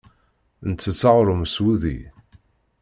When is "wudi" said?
1.63-1.99